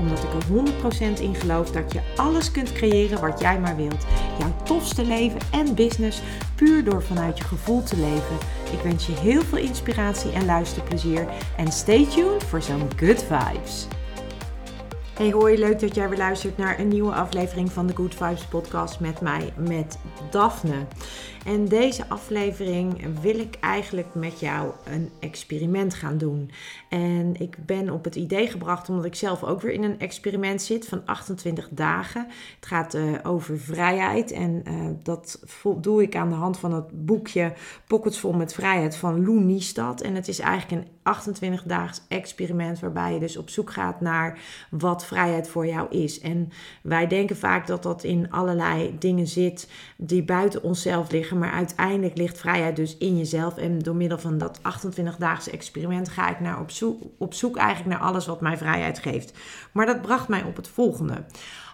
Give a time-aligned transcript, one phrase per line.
[0.00, 4.06] Omdat ik er 100% in geloof dat je alles kunt creëren wat jij maar wilt.
[4.38, 6.22] Jouw tofste leven en business
[6.54, 8.36] puur door vanuit je gevoel te leven.
[8.72, 11.26] Ik wens je heel veel inspiratie en luisterplezier.
[11.56, 13.86] En stay tuned voor zo'n good vibes.
[15.20, 18.44] Hey hoi, leuk dat jij weer luistert naar een nieuwe aflevering van de Good Vibes
[18.44, 19.98] podcast met mij, met
[20.30, 20.86] Daphne.
[21.44, 26.50] En deze aflevering wil ik eigenlijk met jou een experiment gaan doen.
[26.88, 30.62] En ik ben op het idee gebracht omdat ik zelf ook weer in een experiment
[30.62, 32.26] zit van 28 dagen.
[32.56, 35.40] Het gaat uh, over vrijheid en uh, dat
[35.76, 37.52] doe ik aan de hand van het boekje
[37.86, 40.00] Pockets vol met vrijheid van Lou Niestad.
[40.00, 44.38] En het is eigenlijk een 28 daags experiment waarbij je dus op zoek gaat naar
[44.70, 46.20] wat vrijheid voor jou is.
[46.20, 46.48] En
[46.82, 52.16] wij denken vaak dat dat in allerlei dingen zit die buiten onszelf liggen, maar uiteindelijk
[52.16, 53.56] ligt vrijheid dus in jezelf.
[53.56, 57.56] En door middel van dat 28 daags experiment ga ik naar op, zoek, op zoek
[57.56, 59.38] eigenlijk naar alles wat mij vrijheid geeft.
[59.72, 61.24] Maar dat bracht mij op het volgende.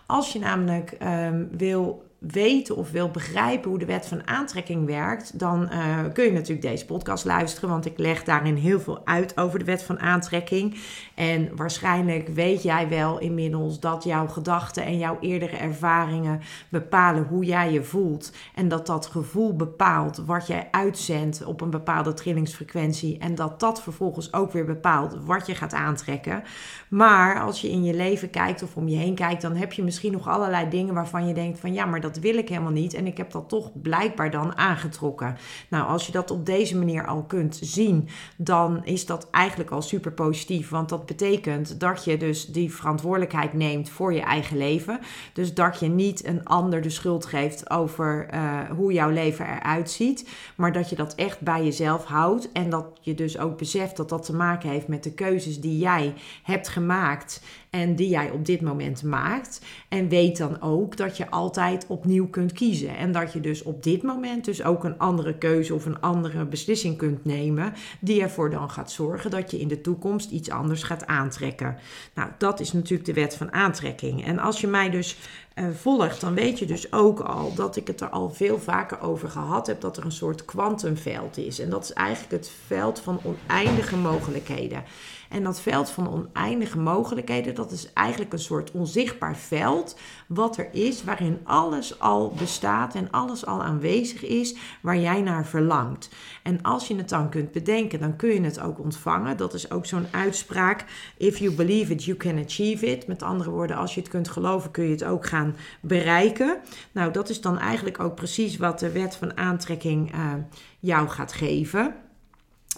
[0.07, 5.39] Als je namelijk um, wil weten of wil begrijpen hoe de wet van aantrekking werkt,
[5.39, 9.39] dan uh, kun je natuurlijk deze podcast luisteren, want ik leg daarin heel veel uit
[9.39, 10.81] over de wet van aantrekking.
[11.15, 17.45] En waarschijnlijk weet jij wel inmiddels dat jouw gedachten en jouw eerdere ervaringen bepalen hoe
[17.45, 18.33] jij je voelt.
[18.55, 23.19] En dat dat gevoel bepaalt wat jij uitzendt op een bepaalde trillingsfrequentie.
[23.19, 26.43] En dat dat vervolgens ook weer bepaalt wat je gaat aantrekken.
[26.89, 29.83] Maar als je in je leven kijkt of om je heen kijkt, dan heb je
[29.83, 32.95] misschien nog allerlei dingen waarvan je denkt van ja, maar dat wil ik helemaal niet.
[32.95, 35.37] En ik heb dat toch blijkbaar dan aangetrokken.
[35.71, 39.83] Nou, als je dat op deze manier al kunt zien, dan is dat eigenlijk al
[39.83, 40.69] super positief.
[40.69, 45.01] Want dat betekent dat je dus die verantwoordelijkheid neemt voor je eigen leven.
[45.33, 49.91] Dus dat je niet een ander de schuld geeft over uh, hoe jouw leven eruit
[49.91, 50.29] ziet.
[50.57, 52.53] Maar dat je dat echt bij jezelf houdt.
[52.53, 55.79] En dat je dus ook beseft dat dat te maken heeft met de keuzes die
[55.79, 59.61] jij hebt gemaakt en die jij op dit moment maakt.
[59.89, 62.97] En weet dan ook dat je altijd opnieuw kunt kiezen.
[62.97, 66.45] En dat je dus op dit moment dus ook een andere keuze of een andere
[66.45, 70.83] beslissing kunt nemen, die ervoor dan gaat zorgen dat je in de toekomst iets anders
[70.83, 71.77] gaat aantrekken.
[72.15, 74.25] Nou, dat is natuurlijk de wet van aantrekking.
[74.25, 75.17] En als je mij dus
[75.59, 79.01] uh, volgt, dan weet je dus ook al dat ik het er al veel vaker
[79.01, 81.59] over gehad heb dat er een soort kwantumveld is.
[81.59, 84.85] En dat is eigenlijk het veld van oneindige mogelijkheden.
[85.29, 90.69] En dat veld van oneindige mogelijkheden, dat is eigenlijk een soort onzichtbaar veld wat er
[90.73, 96.09] is, waarin alles al bestaat en alles al aanwezig is waar jij naar verlangt.
[96.43, 99.37] En als je het dan kunt bedenken, dan kun je het ook ontvangen.
[99.37, 100.85] Dat is ook zo'n uitspraak:
[101.17, 103.07] if you believe it, you can achieve it.
[103.07, 105.46] Met andere woorden, als je het kunt geloven, kun je het ook gaan
[105.81, 106.57] bereiken.
[106.93, 110.33] Nou, dat is dan eigenlijk ook precies wat de wet van aantrekking uh,
[110.79, 111.95] jou gaat geven.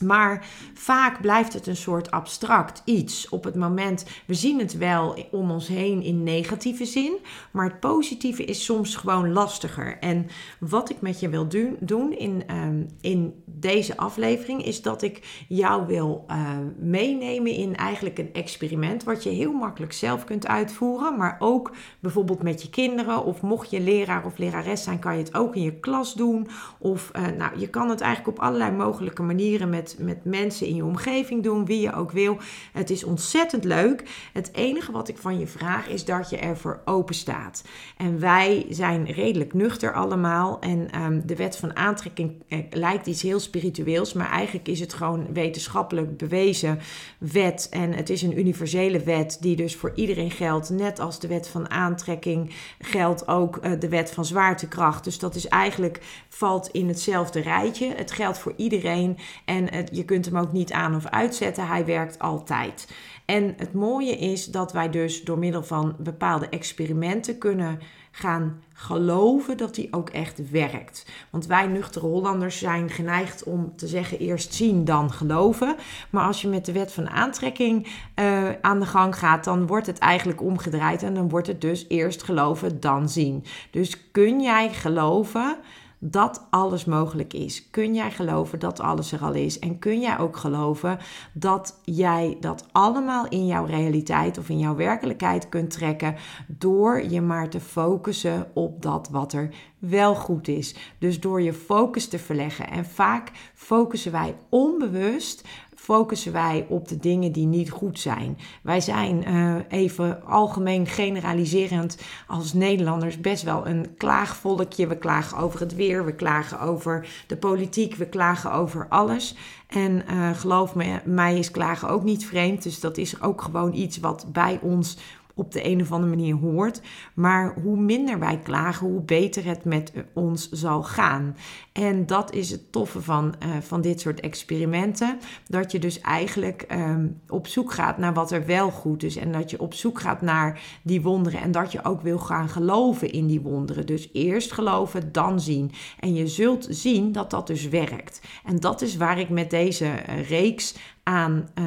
[0.01, 3.29] Maar vaak blijft het een soort abstract iets.
[3.29, 7.17] Op het moment, we zien het wel om ons heen in negatieve zin,
[7.51, 9.99] maar het positieve is soms gewoon lastiger.
[9.99, 10.27] En
[10.61, 11.47] wat ik met je wil
[11.81, 18.19] doen in, um, in deze aflevering is dat ik jou wil uh, meenemen in eigenlijk
[18.19, 23.25] een experiment wat je heel makkelijk zelf kunt uitvoeren, maar ook bijvoorbeeld met je kinderen
[23.25, 26.49] of mocht je leraar of lerares zijn, kan je het ook in je klas doen.
[26.79, 30.75] Of uh, nou, je kan het eigenlijk op allerlei mogelijke manieren met met, mensen in
[30.75, 32.39] je omgeving doen, wie je ook wil.
[32.73, 34.03] Het is ontzettend leuk.
[34.33, 37.65] Het enige wat ik van je vraag is dat je ervoor open staat.
[37.97, 40.61] En wij zijn redelijk nuchter allemaal.
[40.61, 44.95] En ehm, de wet van aantrekking eh, lijkt iets heel spiritueels, maar eigenlijk is het
[44.95, 46.79] gewoon wetenschappelijk bewezen
[47.19, 47.67] wet.
[47.71, 50.71] En het is een universele wet die dus voor iedereen geldt.
[50.71, 55.05] Net als de wet van aantrekking geldt ook uh, de wet van zwaartekracht.
[55.05, 57.95] Dus dat is eigenlijk valt in hetzelfde rijtje.
[57.97, 61.67] Het geldt voor iedereen en je kunt hem ook niet aan of uitzetten.
[61.67, 62.89] Hij werkt altijd.
[63.25, 67.79] En het mooie is dat wij dus door middel van bepaalde experimenten kunnen
[68.11, 71.07] gaan geloven dat die ook echt werkt.
[71.31, 75.77] Want wij nuchtere Hollanders zijn geneigd om te zeggen eerst zien dan geloven.
[76.11, 77.87] Maar als je met de wet van aantrekking
[78.17, 81.85] uh, aan de gang gaat, dan wordt het eigenlijk omgedraaid en dan wordt het dus
[81.89, 83.45] eerst geloven dan zien.
[83.71, 85.57] Dus kun jij geloven
[85.99, 87.71] dat alles mogelijk is?
[87.71, 89.59] Kun jij geloven dat alles er al is?
[89.59, 90.99] En kun jij ook geloven
[91.33, 96.17] dat jij dat allemaal in jouw realiteit of in jouw werkelijkheid kunt trekken
[96.47, 100.75] door je maar te focussen op dat wat er wel goed is?
[100.99, 102.71] Dus door je focus te verleggen.
[102.71, 108.39] En vaak focussen wij onbewust focussen wij op de dingen die niet goed zijn.
[108.63, 114.87] Wij zijn uh, even algemeen generaliserend als Nederlanders best wel een klaagvolkje.
[114.87, 119.35] We klagen over het weer, we klagen over de politiek, we klagen over alles.
[119.69, 122.63] En uh, geloof me, mij is klagen ook niet vreemd.
[122.63, 124.97] Dus dat is ook gewoon iets wat bij ons
[125.39, 126.81] op de een of andere manier hoort.
[127.15, 131.37] Maar hoe minder wij klagen, hoe beter het met ons zal gaan.
[131.73, 135.19] En dat is het toffe van, uh, van dit soort experimenten.
[135.47, 139.17] Dat je dus eigenlijk um, op zoek gaat naar wat er wel goed is.
[139.17, 141.41] En dat je op zoek gaat naar die wonderen.
[141.41, 143.87] En dat je ook wil gaan geloven in die wonderen.
[143.87, 145.73] Dus eerst geloven, dan zien.
[146.01, 148.21] En je zult zien dat dat dus werkt.
[148.45, 151.65] En dat is waar ik met deze uh, reeks aan uh,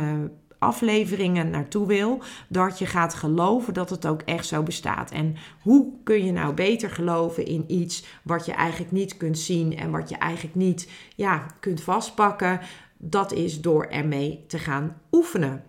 [0.62, 5.12] afleveringen naartoe wil, dat je gaat geloven dat het ook echt zo bestaat.
[5.12, 9.78] En hoe kun je nou beter geloven in iets wat je eigenlijk niet kunt zien
[9.78, 12.60] en wat je eigenlijk niet ja, kunt vastpakken?
[12.98, 15.64] Dat is door ermee te gaan oefenen.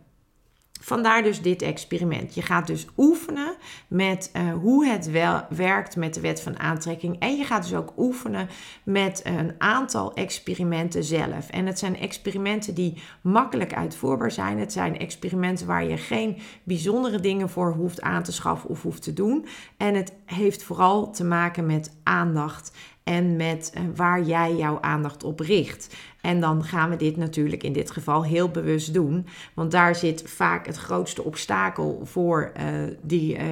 [0.84, 2.34] Vandaar dus dit experiment.
[2.34, 3.54] Je gaat dus oefenen
[3.88, 7.18] met uh, hoe het wel werkt met de wet van aantrekking.
[7.18, 8.48] En je gaat dus ook oefenen
[8.82, 11.50] met een aantal experimenten zelf.
[11.50, 14.58] En het zijn experimenten die makkelijk uitvoerbaar zijn.
[14.58, 19.02] Het zijn experimenten waar je geen bijzondere dingen voor hoeft aan te schaffen of hoeft
[19.02, 19.46] te doen.
[19.76, 22.72] En het heeft vooral te maken met aandacht
[23.04, 25.96] en met uh, waar jij jouw aandacht op richt.
[26.22, 29.26] En dan gaan we dit natuurlijk in dit geval heel bewust doen.
[29.54, 32.64] Want daar zit vaak het grootste obstakel voor uh,
[33.00, 33.42] die uh,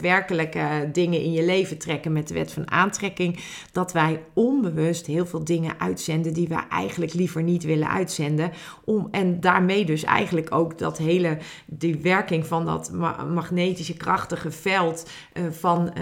[0.00, 3.38] werkelijke dingen in je leven trekken met de wet van aantrekking.
[3.72, 8.52] Dat wij onbewust heel veel dingen uitzenden die we eigenlijk liever niet willen uitzenden.
[8.84, 12.92] Om, en daarmee dus eigenlijk ook dat hele, die werking van dat
[13.34, 15.92] magnetische krachtige veld uh, van,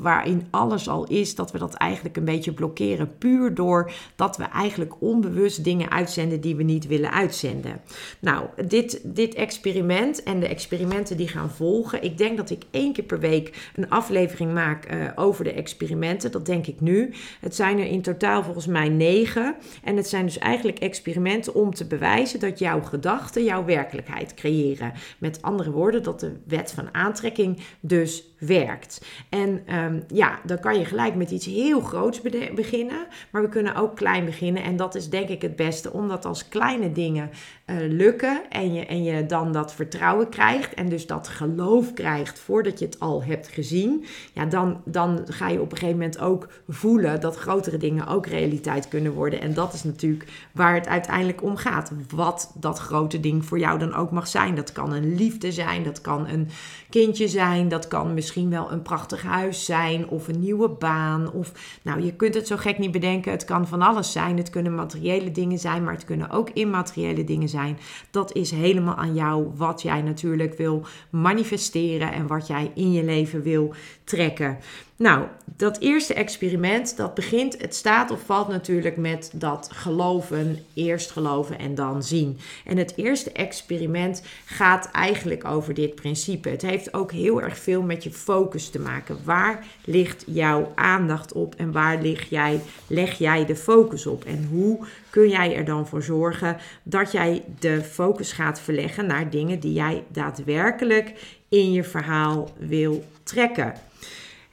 [0.00, 3.18] waarin alles al is, dat we dat eigenlijk een beetje blokkeren.
[3.18, 7.80] Puur door dat we eigenlijk onbewust dingen uitzenden die we niet willen uitzenden.
[8.18, 12.02] Nou, dit, dit experiment en de experimenten die gaan volgen.
[12.02, 16.32] Ik denk dat ik één keer per week een aflevering maak uh, over de experimenten.
[16.32, 17.14] Dat denk ik nu.
[17.40, 19.54] Het zijn er in totaal volgens mij negen.
[19.82, 24.92] En het zijn dus eigenlijk experimenten om te bewijzen dat jouw gedachten jouw werkelijkheid creëren.
[25.18, 29.04] Met andere woorden, dat de wet van aantrekking dus werkt.
[29.28, 32.20] En um, ja, dan kan je gelijk met iets heel groots
[32.54, 33.06] beginnen.
[33.30, 34.62] Maar we kunnen ook klein beginnen.
[34.62, 37.30] En dat is denk ik het beste, omdat als kleine dingen
[37.66, 42.38] uh, lukken en je, en je dan dat vertrouwen krijgt en dus dat geloof krijgt
[42.38, 46.18] voordat je het al hebt gezien, ja, dan, dan ga je op een gegeven moment
[46.18, 49.40] ook voelen dat grotere dingen ook realiteit kunnen worden.
[49.40, 51.92] En dat is natuurlijk waar het uiteindelijk om gaat.
[52.14, 54.54] Wat dat grote ding voor jou dan ook mag zijn.
[54.54, 56.48] Dat kan een liefde zijn, dat kan een
[56.90, 61.32] kindje zijn, dat kan misschien wel een prachtig huis zijn of een nieuwe baan.
[61.32, 61.52] Of
[61.82, 63.32] nou, je kunt het zo gek niet bedenken.
[63.32, 64.36] Het kan van alles zijn.
[64.36, 67.78] Het kunnen materiële dingen zijn, maar het kunnen ook immateriële dingen zijn.
[68.10, 73.04] Dat is helemaal aan jou wat jij natuurlijk wil manifesteren en wat jij in je
[73.04, 73.74] leven wil
[74.04, 74.58] trekken.
[74.98, 75.26] Nou,
[75.56, 81.58] dat eerste experiment, dat begint, het staat of valt natuurlijk met dat geloven, eerst geloven
[81.58, 82.38] en dan zien.
[82.64, 86.48] En het eerste experiment gaat eigenlijk over dit principe.
[86.48, 89.18] Het heeft ook heel erg veel met je focus te maken.
[89.24, 94.24] Waar ligt jouw aandacht op en waar lig jij, leg jij de focus op?
[94.24, 99.30] En hoe kun jij er dan voor zorgen dat jij de focus gaat verleggen naar
[99.30, 103.85] dingen die jij daadwerkelijk in je verhaal wil trekken?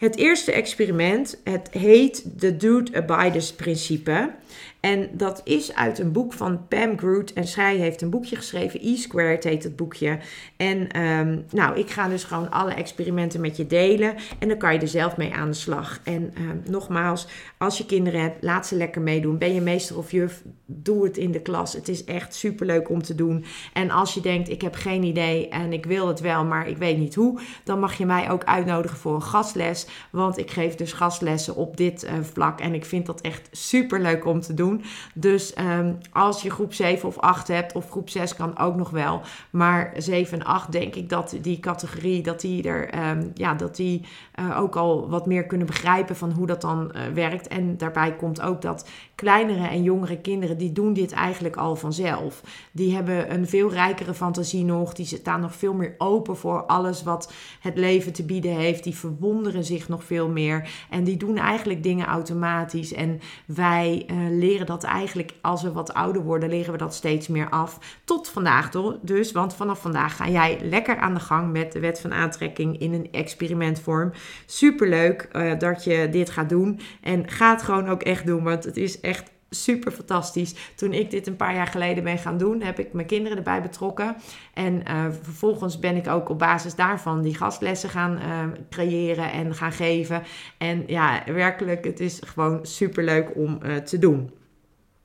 [0.03, 4.31] Het eerste experiment, het heet de Dude Abiders principe.
[4.79, 7.29] En dat is uit een boek van Pam Groot.
[7.29, 8.79] En zij heeft een boekje geschreven.
[8.83, 10.19] E-Squared heet het boekje.
[10.57, 14.15] En um, nou, ik ga dus gewoon alle experimenten met je delen.
[14.39, 15.99] En dan kan je er zelf mee aan de slag.
[16.03, 19.37] En um, nogmaals, als je kinderen hebt, laat ze lekker meedoen.
[19.37, 21.73] Ben je meester of juf, doe het in de klas.
[21.73, 23.45] Het is echt super leuk om te doen.
[23.73, 26.77] En als je denkt, ik heb geen idee en ik wil het wel, maar ik
[26.77, 27.39] weet niet hoe.
[27.63, 29.87] Dan mag je mij ook uitnodigen voor een gastles.
[30.11, 32.59] Want ik geef dus gastlessen op dit uh, vlak.
[32.59, 34.83] En ik vind dat echt super leuk om te doen.
[35.13, 38.89] Dus ehm, als je groep 7 of 8 hebt, of groep 6 kan ook nog
[38.89, 39.21] wel.
[39.49, 43.75] Maar 7 en 8 denk ik dat die categorie, dat die er, ehm, ja, dat
[43.75, 44.05] die
[44.39, 47.47] uh, ook al wat meer kunnen begrijpen van hoe dat dan uh, werkt.
[47.47, 52.43] En daarbij komt ook dat kleinere en jongere kinderen, die doen dit eigenlijk al vanzelf.
[52.71, 54.93] Die hebben een veel rijkere fantasie nog.
[54.93, 58.83] Die staan nog veel meer open voor alles wat het leven te bieden heeft.
[58.83, 60.69] Die verwonderen zich nog veel meer.
[60.89, 62.93] En die doen eigenlijk dingen automatisch.
[62.93, 67.27] En wij uh, leren dat eigenlijk als we wat ouder worden, leren we dat steeds
[67.27, 67.99] meer af.
[68.03, 68.69] Tot vandaag
[69.01, 69.31] dus.
[69.31, 72.93] Want vanaf vandaag ga jij lekker aan de gang met de wet van aantrekking in
[72.93, 74.11] een experimentvorm.
[74.45, 76.79] Superleuk uh, dat je dit gaat doen.
[77.01, 78.43] En ga het gewoon ook echt doen.
[78.43, 80.55] Want het is echt super fantastisch.
[80.75, 83.61] Toen ik dit een paar jaar geleden ben gaan doen, heb ik mijn kinderen erbij
[83.61, 84.15] betrokken.
[84.53, 89.55] En uh, vervolgens ben ik ook op basis daarvan die gastlessen gaan uh, creëren en
[89.55, 90.23] gaan geven.
[90.57, 94.31] En ja, werkelijk, het is gewoon super leuk om uh, te doen.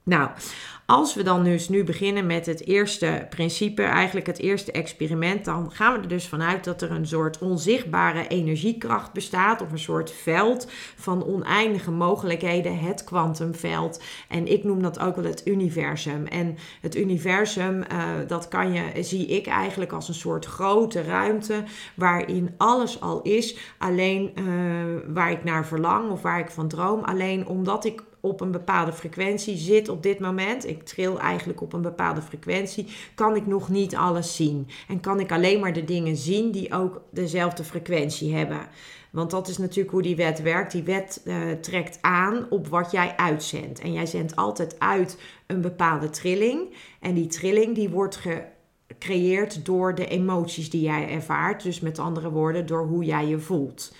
[0.02, 0.30] Nou,
[0.90, 5.72] als we dan dus nu beginnen met het eerste principe, eigenlijk het eerste experiment, dan
[5.72, 10.10] gaan we er dus vanuit dat er een soort onzichtbare energiekracht bestaat, of een soort
[10.10, 14.02] veld van oneindige mogelijkheden, het kwantumveld.
[14.28, 16.26] En ik noem dat ook wel het universum.
[16.26, 21.62] En het universum, uh, dat kan je, zie ik eigenlijk als een soort grote ruimte
[21.94, 24.44] waarin alles al is, alleen uh,
[25.14, 28.92] waar ik naar verlang of waar ik van droom, alleen omdat ik op een bepaalde
[28.92, 33.68] frequentie zit op dit moment, ik tril eigenlijk op een bepaalde frequentie, kan ik nog
[33.68, 34.68] niet alles zien.
[34.88, 38.68] En kan ik alleen maar de dingen zien die ook dezelfde frequentie hebben.
[39.10, 40.72] Want dat is natuurlijk hoe die wet werkt.
[40.72, 43.80] Die wet uh, trekt aan op wat jij uitzendt.
[43.80, 46.74] En jij zendt altijd uit een bepaalde trilling.
[47.00, 48.20] En die trilling die wordt
[48.86, 51.62] gecreëerd door de emoties die jij ervaart.
[51.62, 53.92] Dus met andere woorden, door hoe jij je voelt.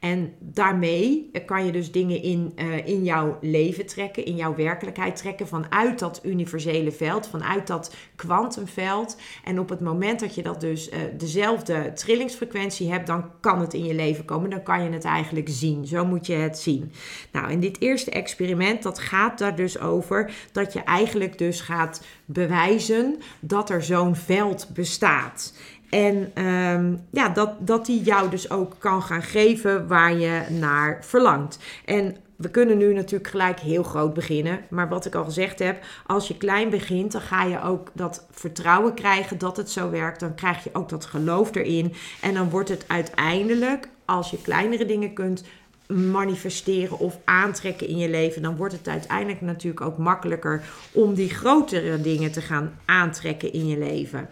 [0.00, 5.16] En daarmee kan je dus dingen in, uh, in jouw leven trekken, in jouw werkelijkheid
[5.16, 9.16] trekken, vanuit dat universele veld, vanuit dat kwantumveld.
[9.44, 13.74] En op het moment dat je dat dus uh, dezelfde trillingsfrequentie hebt, dan kan het
[13.74, 14.50] in je leven komen.
[14.50, 15.86] Dan kan je het eigenlijk zien.
[15.86, 16.92] Zo moet je het zien.
[17.32, 22.04] Nou, in dit eerste experiment, dat gaat daar dus over dat je eigenlijk dus gaat
[22.24, 25.52] bewijzen dat er zo'n veld bestaat.
[25.90, 30.98] En um, ja, dat, dat die jou dus ook kan gaan geven waar je naar
[31.04, 31.58] verlangt.
[31.84, 34.60] En we kunnen nu natuurlijk gelijk heel groot beginnen.
[34.70, 38.26] Maar wat ik al gezegd heb, als je klein begint, dan ga je ook dat
[38.30, 40.20] vertrouwen krijgen dat het zo werkt.
[40.20, 41.92] Dan krijg je ook dat geloof erin.
[42.20, 45.44] En dan wordt het uiteindelijk, als je kleinere dingen kunt
[45.88, 50.62] manifesteren of aantrekken in je leven, dan wordt het uiteindelijk natuurlijk ook makkelijker
[50.92, 54.28] om die grotere dingen te gaan aantrekken in je leven.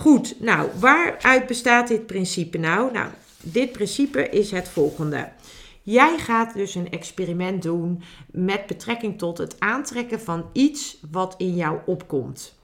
[0.00, 2.92] Goed, nou, waaruit bestaat dit principe nou?
[2.92, 3.08] Nou,
[3.42, 5.28] dit principe is het volgende.
[5.82, 11.54] Jij gaat dus een experiment doen met betrekking tot het aantrekken van iets wat in
[11.54, 12.58] jou opkomt.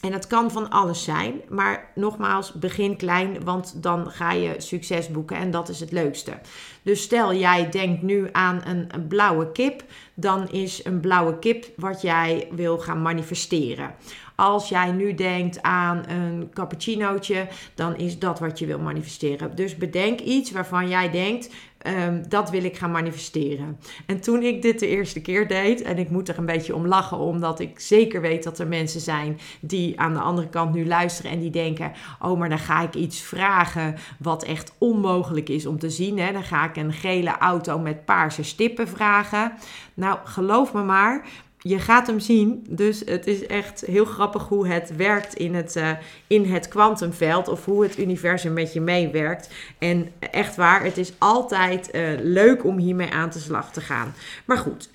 [0.00, 5.08] En dat kan van alles zijn, maar nogmaals, begin klein, want dan ga je succes
[5.08, 6.38] boeken en dat is het leukste.
[6.82, 9.84] Dus stel jij denkt nu aan een, een blauwe kip,
[10.14, 13.94] dan is een blauwe kip wat jij wil gaan manifesteren.
[14.36, 19.54] Als jij nu denkt aan een cappuccinootje, dan is dat wat je wil manifesteren.
[19.54, 21.50] Dus bedenk iets waarvan jij denkt,
[21.86, 23.78] Um, dat wil ik gaan manifesteren.
[24.06, 26.86] En toen ik dit de eerste keer deed, en ik moet er een beetje om
[26.86, 30.86] lachen, omdat ik zeker weet dat er mensen zijn die aan de andere kant nu
[30.86, 35.66] luisteren en die denken: Oh, maar dan ga ik iets vragen wat echt onmogelijk is
[35.66, 36.18] om te zien.
[36.18, 36.32] Hè?
[36.32, 39.52] Dan ga ik een gele auto met paarse stippen vragen.
[39.94, 41.26] Nou, geloof me maar,
[41.68, 42.66] je gaat hem zien.
[42.68, 45.90] Dus het is echt heel grappig hoe het werkt in het, uh,
[46.26, 47.48] in het kwantumveld.
[47.48, 49.50] Of hoe het universum met je meewerkt.
[49.78, 54.14] En echt waar, het is altijd uh, leuk om hiermee aan de slag te gaan.
[54.44, 54.90] Maar goed.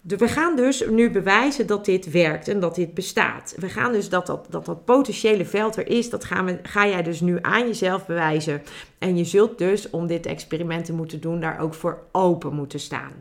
[0.00, 3.54] We gaan dus nu bewijzen dat dit werkt en dat dit bestaat.
[3.58, 6.86] We gaan dus dat dat, dat, dat potentiële veld er is, dat gaan we, ga
[6.86, 8.62] jij dus nu aan jezelf bewijzen.
[8.98, 12.80] En je zult dus, om dit experiment te moeten doen, daar ook voor open moeten
[12.80, 13.12] staan.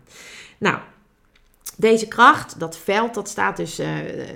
[0.58, 0.78] Nou,
[1.78, 3.88] deze kracht, dat veld, dat staat dus uh,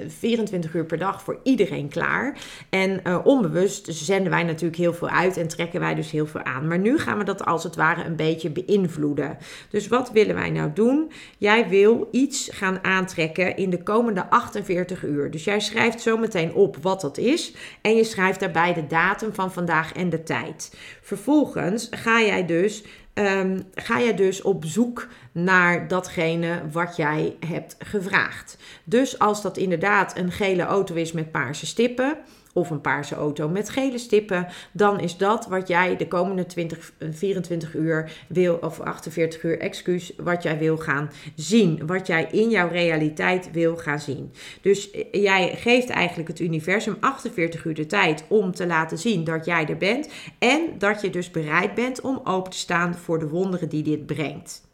[0.08, 2.38] 24 uur per dag voor iedereen klaar.
[2.70, 6.44] En uh, onbewust zenden wij natuurlijk heel veel uit en trekken wij dus heel veel
[6.44, 6.68] aan.
[6.68, 9.38] Maar nu gaan we dat als het ware een beetje beïnvloeden.
[9.70, 11.12] Dus wat willen wij nou doen?
[11.38, 15.32] Jij wil iets gaan aantrekken in de komende 48 uur.
[15.32, 17.54] Dus jij schrijft zo meteen op wat dat is.
[17.82, 20.78] En je schrijft daarbij de datum van vandaag en de tijd.
[21.02, 22.84] Vervolgens ga jij dus
[23.20, 28.58] um, ga je dus op zoek naar datgene wat jij hebt gevraagd.
[28.84, 32.18] Dus als dat inderdaad een gele auto is met paarse stippen,
[32.54, 36.92] of een paarse auto met gele stippen, dan is dat wat jij de komende 20,
[37.12, 41.88] 24 uur wil, of 48 uur, excuus, wat jij wil gaan zien.
[41.88, 44.34] Wat jij in jouw realiteit wil gaan zien.
[44.62, 49.24] Dus eh, jij geeft eigenlijk het universum 48 uur de tijd om te laten zien
[49.24, 50.10] dat jij er bent.
[50.40, 54.06] En dat je dus bereid bent om open te staan voor de wonderen die dit
[54.06, 54.68] brengt.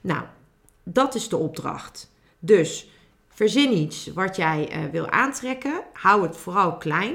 [0.00, 0.22] Nou,
[0.84, 2.12] dat is de opdracht.
[2.38, 2.88] Dus
[3.36, 5.82] verzin iets wat jij uh, wil aantrekken.
[5.92, 7.14] Hou het vooral klein.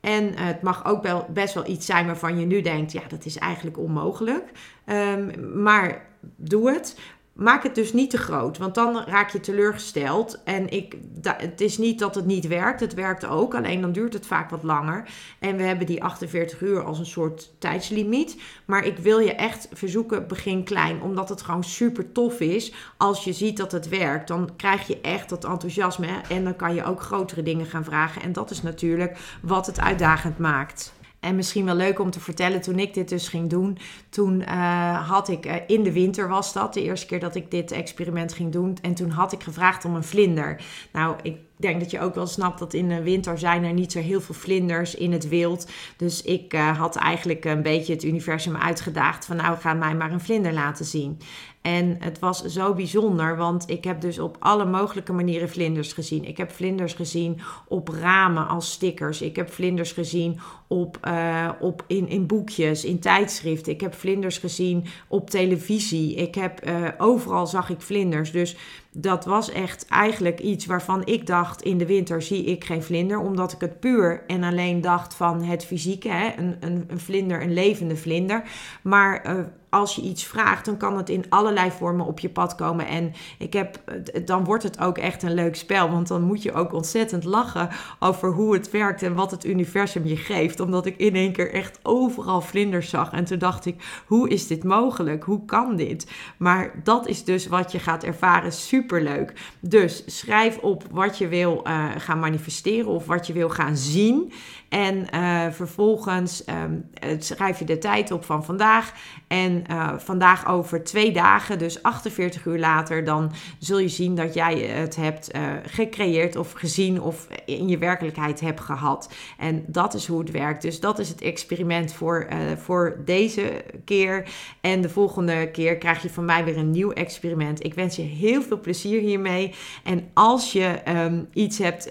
[0.00, 3.02] En uh, het mag ook wel, best wel iets zijn waarvan je nu denkt: ja,
[3.08, 4.50] dat is eigenlijk onmogelijk.
[4.86, 6.98] Um, maar doe het.
[7.36, 10.42] Maak het dus niet te groot, want dan raak je teleurgesteld.
[10.44, 14.12] En ik, het is niet dat het niet werkt, het werkt ook, alleen dan duurt
[14.12, 15.08] het vaak wat langer.
[15.38, 18.40] En we hebben die 48 uur als een soort tijdslimiet.
[18.64, 22.72] Maar ik wil je echt verzoeken, begin klein, omdat het gewoon super tof is.
[22.96, 26.20] Als je ziet dat het werkt, dan krijg je echt dat enthousiasme.
[26.28, 28.22] En dan kan je ook grotere dingen gaan vragen.
[28.22, 30.94] En dat is natuurlijk wat het uitdagend maakt.
[31.26, 33.78] En misschien wel leuk om te vertellen, toen ik dit dus ging doen,
[34.08, 37.50] toen uh, had ik, uh, in de winter was dat, de eerste keer dat ik
[37.50, 38.78] dit experiment ging doen.
[38.82, 40.64] En toen had ik gevraagd om een vlinder.
[40.92, 43.92] Nou, ik denk dat je ook wel snapt dat in de winter zijn er niet
[43.92, 45.70] zo heel veel vlinders in het wild.
[45.96, 50.12] Dus ik uh, had eigenlijk een beetje het universum uitgedaagd van nou ga mij maar
[50.12, 51.18] een vlinder laten zien.
[51.66, 56.24] En het was zo bijzonder, want ik heb dus op alle mogelijke manieren vlinders gezien.
[56.24, 59.22] Ik heb vlinders gezien op ramen als stickers.
[59.22, 63.72] Ik heb vlinders gezien op, uh, op in, in boekjes, in tijdschriften.
[63.72, 66.14] Ik heb vlinders gezien op televisie.
[66.14, 68.30] Ik heb, uh, overal zag ik vlinders.
[68.30, 68.56] Dus
[68.92, 73.18] dat was echt eigenlijk iets waarvan ik dacht: in de winter zie ik geen vlinder,
[73.18, 76.32] omdat ik het puur en alleen dacht van het fysieke, hè?
[76.36, 78.42] Een, een, een vlinder, een levende vlinder.
[78.82, 82.54] Maar uh, als je iets vraagt, dan kan het in allerlei vormen op je pad
[82.54, 82.86] komen.
[82.86, 83.80] En ik heb,
[84.24, 85.90] dan wordt het ook echt een leuk spel.
[85.90, 87.68] Want dan moet je ook ontzettend lachen
[87.98, 90.60] over hoe het werkt en wat het universum je geeft.
[90.60, 93.12] Omdat ik in één keer echt overal vlinders zag.
[93.12, 95.24] En toen dacht ik, hoe is dit mogelijk?
[95.24, 96.10] Hoe kan dit?
[96.36, 98.52] Maar dat is dus wat je gaat ervaren.
[98.52, 99.32] Superleuk.
[99.60, 104.32] Dus schrijf op wat je wil uh, gaan manifesteren of wat je wil gaan zien.
[104.68, 108.92] En uh, vervolgens um, schrijf je de tijd op van vandaag.
[109.26, 114.34] En uh, vandaag over twee dagen, dus 48 uur later, dan zul je zien dat
[114.34, 119.12] jij het hebt uh, gecreëerd of gezien of in je werkelijkheid hebt gehad.
[119.38, 120.62] En dat is hoe het werkt.
[120.62, 124.28] Dus dat is het experiment voor, uh, voor deze keer.
[124.60, 127.64] En de volgende keer krijg je van mij weer een nieuw experiment.
[127.64, 129.54] Ik wens je heel veel plezier hiermee.
[129.84, 131.88] En als je um, iets hebt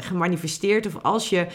[0.00, 1.46] gemanifesteerd of als je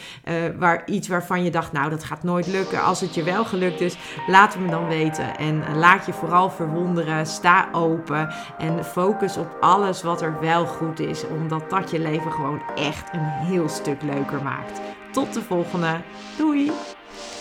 [0.58, 3.82] waar, iets waarvan je dacht, nou dat gaat nooit lukken, als het je wel gelukt
[3.82, 3.98] is,
[4.28, 5.23] laat het me dan weten.
[5.38, 7.26] En laat je vooral verwonderen.
[7.26, 11.28] Sta open en focus op alles wat er wel goed is.
[11.28, 14.82] Omdat dat je leven gewoon echt een heel stuk leuker maakt.
[15.12, 16.02] Tot de volgende.
[16.38, 16.72] Doei!